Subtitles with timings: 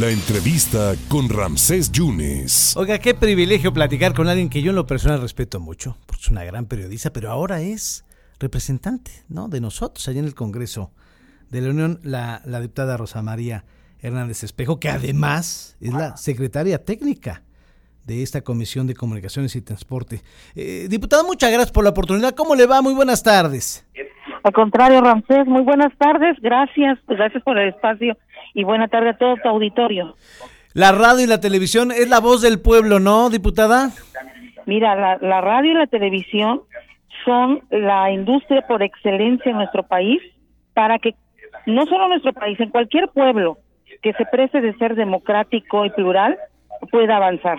[0.00, 2.74] La entrevista con Ramsés Yunes.
[2.78, 6.30] Oiga, qué privilegio platicar con alguien que yo en lo personal respeto mucho, porque es
[6.30, 8.02] una gran periodista, pero ahora es
[8.40, 9.48] representante ¿no?
[9.48, 10.92] de nosotros allá en el Congreso
[11.50, 13.66] de la Unión, la, la diputada Rosa María
[14.00, 17.42] Hernández Espejo, que además es la secretaria técnica
[18.06, 20.22] de esta Comisión de Comunicaciones y Transporte.
[20.56, 22.34] Eh, diputada, muchas gracias por la oportunidad.
[22.34, 22.80] ¿Cómo le va?
[22.80, 23.86] Muy buenas tardes.
[24.42, 26.36] Al contrario, Ramsés, muy buenas tardes.
[26.40, 28.16] Gracias, gracias por el espacio
[28.54, 30.16] y buena tarde a todo tu auditorio.
[30.74, 33.90] La radio y la televisión es la voz del pueblo, ¿no, diputada?
[34.66, 36.62] Mira, la, la radio y la televisión
[37.24, 40.20] son la industria por excelencia en nuestro país
[40.74, 41.14] para que
[41.66, 43.58] no solo en nuestro país, en cualquier pueblo
[44.02, 46.38] que se preste de ser democrático y plural
[46.90, 47.58] pueda avanzar.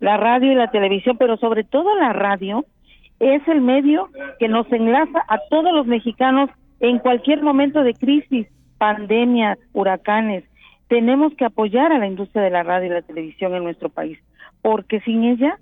[0.00, 2.64] La radio y la televisión, pero sobre todo la radio,
[3.20, 8.48] es el medio que nos enlaza a todos los mexicanos en cualquier momento de crisis,
[8.84, 10.44] pandemia, huracanes.
[10.88, 14.18] Tenemos que apoyar a la industria de la radio y la televisión en nuestro país,
[14.60, 15.58] porque sin ella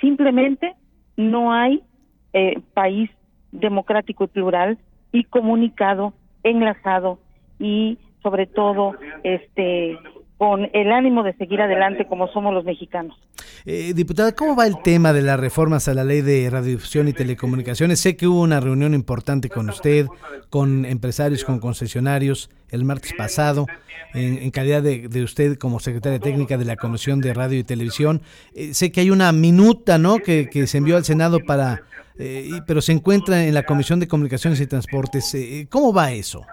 [0.00, 0.74] simplemente
[1.16, 1.84] no hay
[2.32, 3.08] eh, país
[3.52, 4.78] democrático y plural
[5.12, 7.20] y comunicado, enlazado
[7.60, 9.96] y sobre todo este
[10.36, 13.16] con el ánimo de seguir adelante como somos los mexicanos.
[13.64, 17.12] Eh, diputada, ¿cómo va el tema de las reformas a la ley de radiodifusión y
[17.12, 18.00] telecomunicaciones?
[18.00, 20.06] Sé que hubo una reunión importante con usted,
[20.50, 23.66] con empresarios, con concesionarios el martes pasado,
[24.14, 28.22] en, calidad de, usted como secretaria técnica de la Comisión de Radio y Televisión.
[28.54, 30.18] Eh, sé que hay una minuta ¿no?
[30.18, 31.82] que, se envió al Senado para,
[32.18, 35.34] eh, pero se encuentra en la Comisión de Comunicaciones y Transportes.
[35.34, 36.44] Eh, ¿Cómo va eso?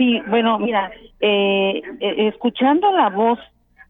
[0.00, 3.38] Sí, bueno, mira, eh, eh, escuchando la voz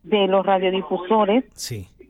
[0.03, 1.45] de los radiodifusores,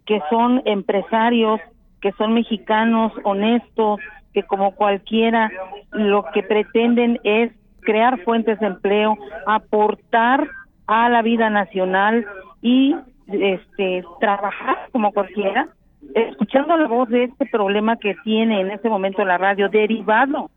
[0.06, 1.61] que son empresarios,
[2.00, 4.00] que son mexicanos honestos,
[4.33, 5.53] que como cualquiera
[5.92, 10.48] lo que pretenden es crear fuentes de empleo, aportar
[10.86, 12.27] a la vida nacional
[12.62, 12.97] y
[13.28, 15.69] este trabajar como cualquiera,
[16.14, 20.50] escuchando la voz de este problema que tiene en este momento la radio derivado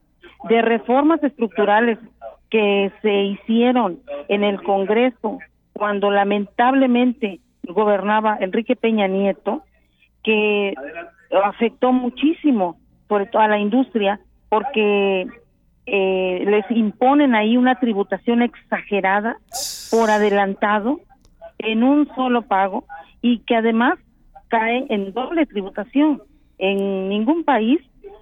[0.49, 1.99] de reformas estructurales
[2.49, 5.39] que se hicieron en el Congreso
[5.73, 9.63] cuando lamentablemente gobernaba Enrique Peña Nieto,
[10.23, 10.73] que
[11.43, 12.77] afectó muchísimo,
[13.07, 15.27] sobre todo a la industria, porque
[15.85, 19.37] eh, les imponen ahí una tributación exagerada
[19.91, 21.01] por adelantado
[21.59, 22.85] en un solo pago
[23.21, 23.99] y que además
[24.47, 26.21] cae en doble tributación.
[26.57, 27.79] En ningún país,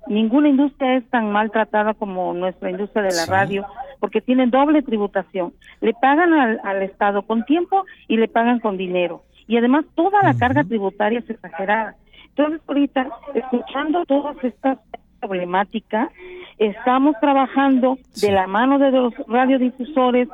[0.07, 3.65] ninguna industria es tan maltratada como nuestra industria de la radio
[3.99, 5.53] porque tienen doble tributación.
[5.79, 9.23] Le pagan al, Estado con tiempo y le pagan con dinero.
[9.47, 11.95] Y además toda la carga tributaria es exagerada.
[12.29, 14.79] Entonces, ahorita, escuchando todas estas
[15.21, 16.09] problemáticas,
[16.57, 20.27] estamos trabajando de la mano de los radiodifusores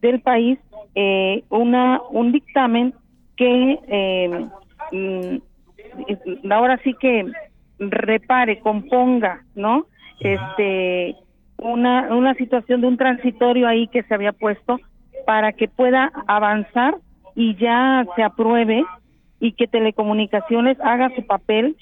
[0.00, 0.58] del país
[0.94, 2.94] eh, una un dictamen
[3.36, 4.48] que eh,
[4.92, 7.26] mm, ahora sí que
[7.78, 9.86] repare, componga, ¿no?
[10.20, 11.14] Este
[11.58, 14.80] una, una situación de un transitorio ahí que se había puesto
[15.26, 16.96] para que pueda avanzar
[17.34, 18.84] y ya se apruebe
[19.38, 21.76] y que telecomunicaciones haga su papel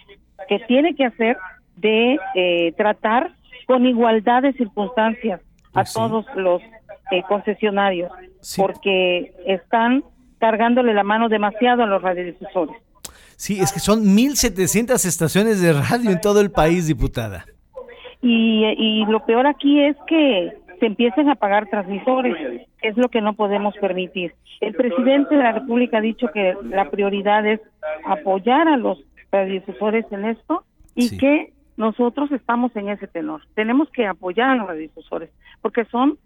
[0.48, 1.36] que tiene que hacer
[1.80, 3.32] de eh, tratar
[3.66, 5.40] con igualdad de circunstancias
[5.72, 6.62] a pues todos los
[7.10, 8.10] eh, concesionarios
[8.56, 10.04] porque están
[10.38, 12.76] cargándole la mano demasiado a los radiodifusores.
[13.36, 17.44] Sí, es que son 1.700 estaciones de radio en todo el país, diputada.
[18.20, 23.20] Y, y lo peor aquí es que se empiecen a pagar transmisores, es lo que
[23.20, 24.34] no podemos permitir.
[24.60, 27.60] El presidente de la República ha dicho que la prioridad es
[28.04, 28.98] apoyar a los
[29.30, 33.42] radiodifusores en esto y que nosotros estamos en ese tenor.
[33.54, 35.30] Tenemos que apoyar a los radiodifusores
[35.62, 36.18] porque son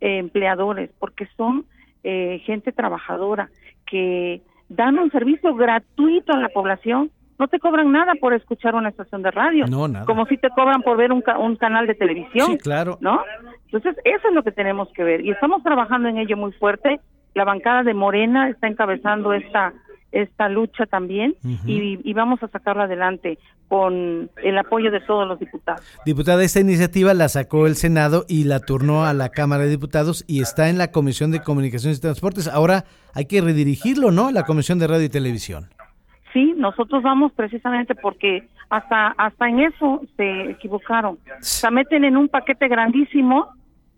[0.00, 1.66] eh, empleadores, porque son
[2.04, 3.50] eh, gente trabajadora
[3.86, 7.10] que dan un servicio gratuito a la población
[7.40, 9.64] no te cobran nada por escuchar una estación de radio.
[9.66, 10.04] No, nada.
[10.04, 12.48] Como si te cobran por ver un, un canal de televisión.
[12.48, 12.98] Sí, claro.
[13.00, 13.24] ¿No?
[13.64, 15.24] Entonces, eso es lo que tenemos que ver.
[15.24, 17.00] Y estamos trabajando en ello muy fuerte.
[17.34, 19.72] La bancada de Morena está encabezando esta
[20.12, 21.34] esta lucha también
[21.66, 25.80] y, y, vamos a sacarla adelante con el apoyo de todos los diputados.
[26.04, 30.24] Diputada, esta iniciativa la sacó el Senado y la turnó a la Cámara de Diputados
[30.26, 32.48] y está en la Comisión de Comunicaciones y Transportes.
[32.48, 32.84] Ahora
[33.14, 34.32] hay que redirigirlo, ¿no?
[34.32, 35.68] La Comisión de Radio y Televisión.
[36.32, 41.18] Sí, nosotros vamos precisamente porque hasta hasta en eso se equivocaron.
[41.40, 43.48] Se meten en un paquete grandísimo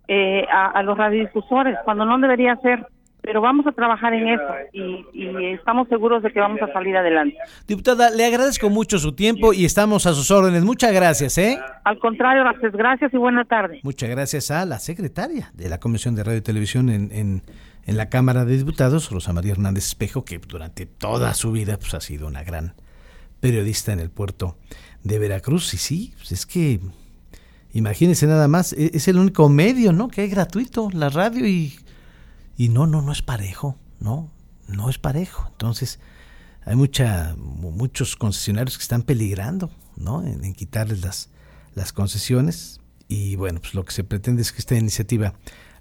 [0.07, 2.85] eh, a, los radiodifusores cuando no debería ser.
[3.23, 6.95] Pero vamos a trabajar en eso y, y, estamos seguros de que vamos a salir
[6.95, 7.37] adelante.
[7.67, 10.63] Diputada, le agradezco mucho su tiempo y estamos a sus órdenes.
[10.63, 11.57] Muchas gracias, ¿eh?
[11.85, 13.79] Al contrario, gracias, gracias y buena tarde.
[13.83, 17.41] Muchas gracias a la secretaria de la Comisión de Radio y Televisión en, en
[17.85, 21.93] en la Cámara de Diputados, Rosa María Hernández Espejo, que durante toda su vida pues,
[21.93, 22.73] ha sido una gran
[23.39, 24.57] periodista en el puerto
[25.03, 25.73] de Veracruz.
[25.73, 26.79] Y sí, pues es que
[27.73, 30.07] imagínense nada más, e-, es el único medio, ¿no?
[30.07, 31.73] Que hay gratuito, la radio y,
[32.57, 34.31] y no, no, no es parejo, ¿no?
[34.67, 35.47] No es parejo.
[35.51, 35.99] Entonces,
[36.65, 40.23] hay mucha, muchos concesionarios que están peligrando, ¿no?
[40.25, 41.29] En, en quitarles las,
[41.75, 42.79] las concesiones.
[43.07, 45.33] Y bueno, pues lo que se pretende es que esta iniciativa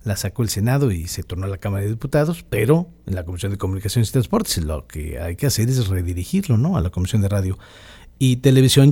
[0.04, 3.24] la sacó el Senado y se tornó a la Cámara de Diputados, pero en la
[3.24, 6.76] Comisión de Comunicaciones y Transportes lo que hay que hacer es redirigirlo, ¿no?
[6.76, 7.58] A la Comisión de Radio
[8.19, 8.90] y Televisión